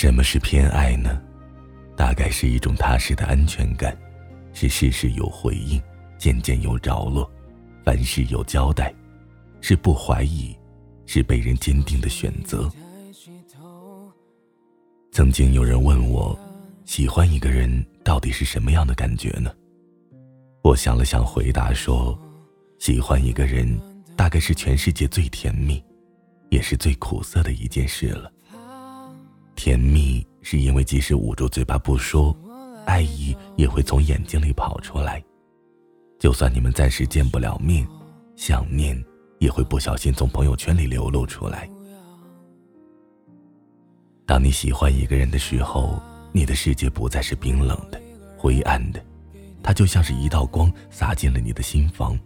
[0.00, 1.20] 什么是偏爱呢？
[1.94, 3.94] 大概是一种踏实的安全感，
[4.54, 5.78] 是事事有回应，
[6.16, 7.30] 件件有着落，
[7.84, 8.94] 凡事有交代，
[9.60, 10.56] 是不怀疑，
[11.04, 12.66] 是被人坚定的选择。
[15.12, 16.34] 曾经有人问我，
[16.86, 19.52] 喜欢一个人到底是什么样的感觉呢？
[20.62, 22.18] 我想了想，回答说，
[22.78, 23.78] 喜欢一个人，
[24.16, 25.84] 大概是全世界最甜蜜，
[26.48, 28.32] 也是最苦涩的一件事了。
[29.62, 32.34] 甜蜜是因为即使捂住嘴巴不说，
[32.86, 35.22] 爱意也会从眼睛里跑出来。
[36.18, 37.86] 就算你们暂时见不了面，
[38.36, 38.98] 想念
[39.38, 41.68] 也会不小心从朋友圈里流露出来。
[44.24, 46.00] 当你喜欢一个人的时候，
[46.32, 48.00] 你的世界不再是冰冷的、
[48.38, 49.04] 灰暗的，
[49.62, 52.18] 它就像是一道光洒进了你的心房，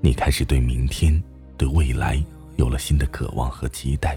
[0.00, 1.20] 你开始对明天、
[1.56, 4.16] 对未来有了新的渴望和期待。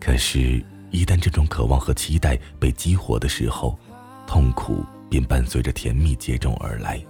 [0.00, 0.64] 可是。
[0.90, 3.78] 一旦这种渴望和期待被激活的时候，
[4.26, 7.02] 痛苦便伴随着甜蜜接踵而来。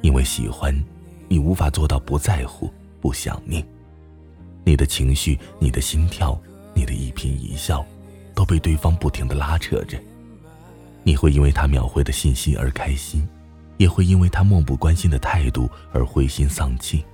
[0.00, 0.74] 因为喜欢，
[1.28, 3.66] 你无法做到不在乎、不想念。
[4.64, 6.38] 你的情绪、你的心跳、
[6.74, 7.84] 你的一颦一笑，
[8.34, 9.98] 都被对方不停的拉扯着。
[11.02, 13.26] 你会因为他秒回的信息而开心，
[13.76, 17.04] 也会因为他漠不关心的态度而灰心丧气。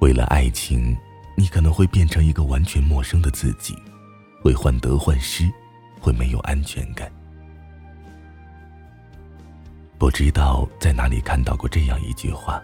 [0.00, 0.96] 为了爱情，
[1.36, 3.74] 你可能会变成一个完全陌生的自己。
[4.44, 5.50] 会患得患失，
[5.98, 7.10] 会没有安全感。
[9.96, 12.62] 不知道在哪里看到过这样一句话：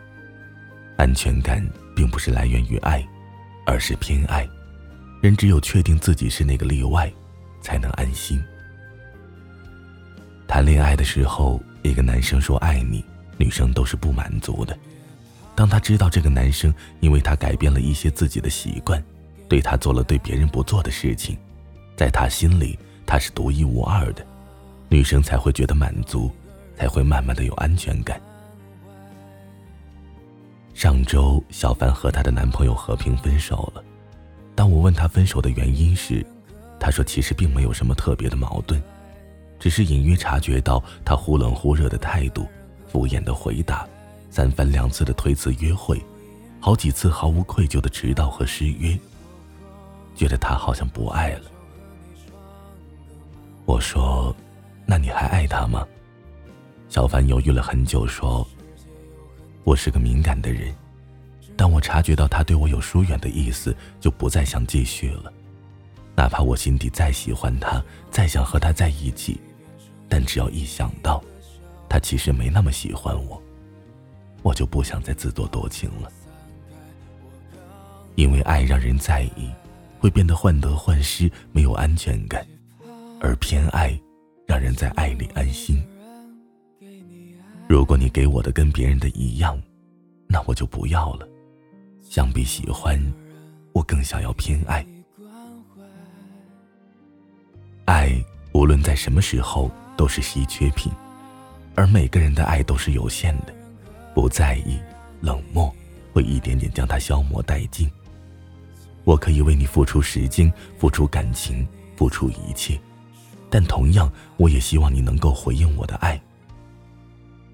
[0.98, 3.02] 安全感并不是来源于爱，
[3.64, 4.46] 而是偏爱。
[5.22, 7.10] 人只有确定自己是那个例外，
[7.62, 8.38] 才能安心。
[10.46, 13.02] 谈恋爱的时候，一个男生说爱你，
[13.38, 14.78] 女生都是不满足的。
[15.54, 19.02] 当他知道这个男生因为他改变了一些自己的习惯，
[19.48, 21.38] 对他做了对别人不做的事情。
[22.00, 24.26] 在他心里，他是独一无二的，
[24.88, 26.30] 女生才会觉得满足，
[26.74, 28.18] 才会慢慢的有安全感。
[30.72, 33.84] 上周，小凡和她的男朋友和平分手了。
[34.54, 36.24] 当我问她分手的原因时，
[36.78, 38.82] 她说其实并没有什么特别的矛盾，
[39.58, 42.48] 只是隐约察觉到他忽冷忽热的态度、
[42.88, 43.86] 敷衍的回答、
[44.30, 46.02] 三番两次的推辞约会、
[46.60, 48.98] 好几次毫无愧疚的迟到和失约，
[50.16, 51.42] 觉得他好像不爱了。
[53.80, 54.34] 说
[54.86, 55.86] ：“那你还爱他吗？”
[56.88, 58.46] 小凡犹豫了很久，说
[59.64, 60.74] ：“我是个敏感的人，
[61.56, 65.32] 当我察觉到他对我有疏远的意思，就不再想继续了。
[66.14, 69.40] 哪怕我心底再喜欢他，再想和他在一起，
[70.08, 71.22] 但只要一想到
[71.88, 73.40] 他其实没那么喜欢我，
[74.42, 76.10] 我就不想再自作多情了。
[78.16, 79.48] 因为爱让人在意，
[79.98, 82.46] 会变得患得患失，没有安全感。”
[83.20, 83.98] 而偏爱，
[84.46, 85.80] 让人在爱里安心。
[87.68, 89.60] 如果你给我的跟别人的一样，
[90.26, 91.28] 那我就不要了。
[92.00, 92.98] 相比喜欢，
[93.72, 94.84] 我更想要偏爱。
[97.84, 98.10] 爱
[98.52, 100.90] 无论在什么时候都是稀缺品，
[101.74, 103.54] 而每个人的爱都是有限的。
[104.14, 104.80] 不在意、
[105.20, 105.72] 冷漠，
[106.12, 107.88] 会一点点将它消磨殆尽。
[109.04, 111.66] 我可以为你付出时间，付出感情，
[111.96, 112.80] 付出一切。
[113.50, 116.18] 但同样，我也希望你能够回应我的爱。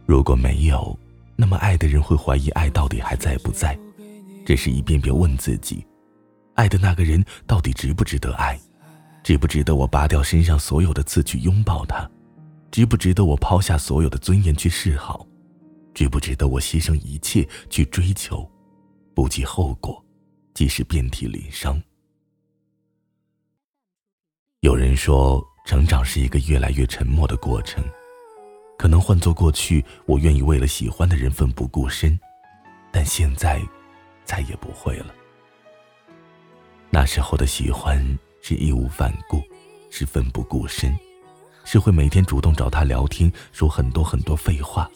[0.05, 0.97] 如果没有，
[1.34, 3.77] 那么爱的人会怀疑爱到底还在不在，
[4.45, 5.85] 这是一遍遍问自己：
[6.55, 8.61] 爱的那个人到底值不值得爱？
[9.25, 12.09] 值不值得我拔掉身上所有的刺去拥抱他？
[12.71, 15.27] 值不值得我抛下所有的尊严去示好？
[15.95, 18.49] 值不值得我牺牲一切去追求，
[19.15, 20.05] 不计后果，
[20.53, 21.82] 即使遍体鳞伤？
[24.61, 25.43] 有人说。
[25.67, 27.85] 成长是一个越来越沉默的过程，
[28.79, 32.17] 可能换做过去，我愿意为了喜欢的人奋不顾身，
[32.93, 33.61] 但现在，
[34.25, 35.13] 再也不会了。
[36.89, 38.01] 那时候的喜欢
[38.41, 39.43] 是义无反顾，
[39.91, 40.97] 是奋不顾身，
[41.65, 44.89] 是会每天主动找他聊天，说很多很多废话，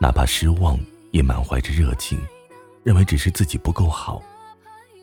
[0.00, 2.18] 哪怕失望也满怀着热情，
[2.82, 4.22] 认为只是自己不够好，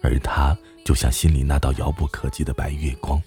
[0.01, 3.21] 而他就像心里那道遥不可及的白月光。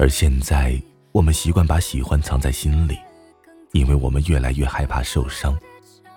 [0.00, 0.80] 而现在，
[1.10, 2.96] 我们习惯把喜欢藏在心里，
[3.72, 5.58] 因为我们越来越害怕受伤，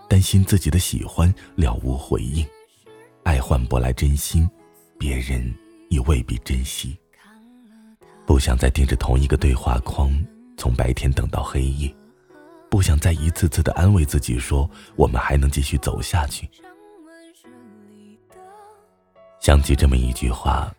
[0.07, 2.45] 担心自己的喜欢了无回应，
[3.23, 4.47] 爱换不来真心，
[4.99, 5.51] 别人
[5.89, 6.95] 也未必珍惜。
[8.23, 10.13] 不想再盯着同一个对话框，
[10.57, 11.91] 从白天等到黑夜，
[12.69, 16.47] 不想再一次次的安慰自己说我们还能继续走下去。
[19.39, 20.71] 想起这么一句话。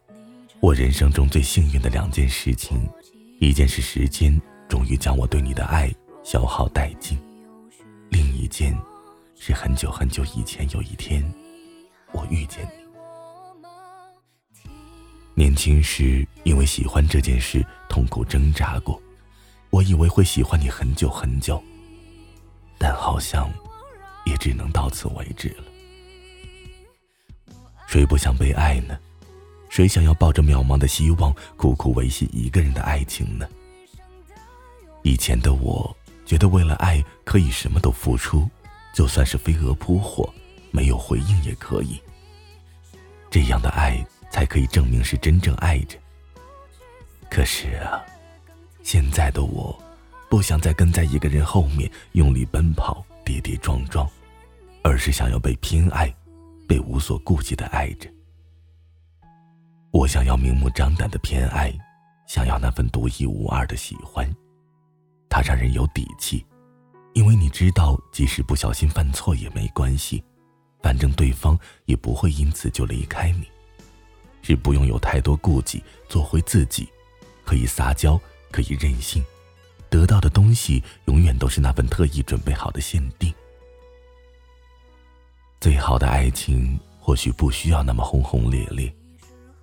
[0.62, 2.88] 我人生中最幸运的两件事情，
[3.40, 5.92] 一件是时间终于将我对你的爱
[6.22, 7.18] 消耗殆尽，
[8.10, 8.72] 另一件
[9.34, 11.20] 是很久很久以前有一天，
[12.12, 12.70] 我遇见你。
[15.34, 19.02] 年轻时因为喜欢这件事痛苦挣扎过，
[19.70, 21.60] 我以为会喜欢你很久很久，
[22.78, 23.52] 但好像
[24.24, 25.64] 也只能到此为止了。
[27.88, 28.96] 谁不想被爱呢？
[29.72, 33.48] 谁想要抱着渺茫的希望苦苦维系一个人的爱情呢？
[35.02, 35.96] 以前的我
[36.26, 38.46] 觉得为了爱可以什么都付出，
[38.94, 40.28] 就算是飞蛾扑火，
[40.70, 41.98] 没有回应也可以。
[43.30, 45.96] 这样的爱才可以证明是真正爱着。
[47.30, 48.04] 可是啊，
[48.82, 49.82] 现在的我，
[50.28, 54.06] 不想再跟在一个人后面用力奔跑、跌跌撞撞，
[54.82, 56.14] 而是想要被偏爱，
[56.68, 58.06] 被无所顾忌的爱着。
[59.92, 61.70] 我想要明目张胆的偏爱，
[62.26, 64.26] 想要那份独一无二的喜欢，
[65.28, 66.44] 它让人有底气，
[67.12, 70.24] 因为你知道，即使不小心犯错也没关系，
[70.82, 73.46] 反正对方也不会因此就离开你，
[74.40, 76.88] 是不用有太多顾忌，做回自己，
[77.44, 78.18] 可以撒娇，
[78.50, 79.22] 可以任性，
[79.90, 83.32] 得到的东西永远都是那份特意准备好的限定。
[85.60, 88.90] 最好的爱情或许不需要那么轰轰烈烈。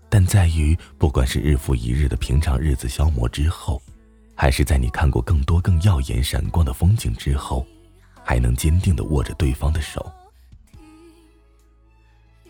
[0.09, 3.81] 但在于，不管是日复一日的平常日子消磨之后，
[4.35, 7.65] 还是在你看过更多更耀眼闪光的风景之后，
[8.23, 10.11] 还能坚定的握着对方的手。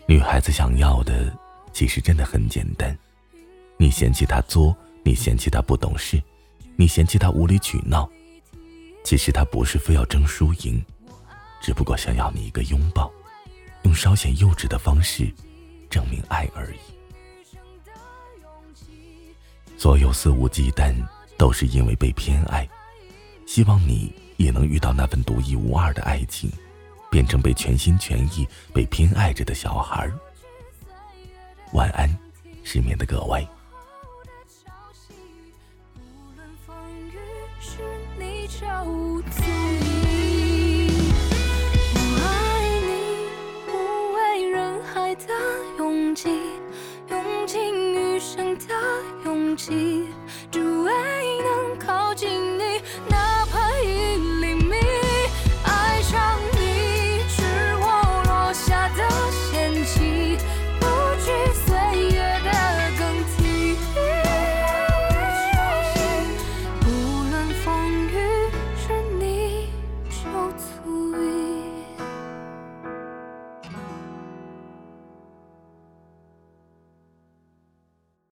[0.06, 1.36] 女孩子想要的，
[1.72, 2.96] 其实真的很简单：
[3.76, 4.74] 你嫌弃她作，
[5.04, 6.20] 你嫌弃她不懂事，
[6.76, 8.10] 你嫌弃她无理取闹，
[9.04, 10.82] 其实她不是非要争输赢，
[11.60, 13.12] 只不过想要你一个拥抱，
[13.82, 15.30] 用稍显幼稚的方式
[15.90, 16.99] 证明爱而已。
[19.80, 20.94] 所有肆无忌惮，
[21.38, 22.68] 都是因为被偏爱。
[23.46, 26.52] 希望你也能遇到那份独一无二的爱情，
[27.10, 30.06] 变成被全心全意被偏爱着的小孩。
[31.72, 32.14] 晚安，
[32.62, 33.48] 失眠的各位。
[38.76, 39.22] 我
[42.20, 42.92] 爱你，
[43.64, 43.72] 不
[44.12, 45.32] 为人海的
[45.78, 46.28] 拥挤。
[49.68, 50.29] 혹?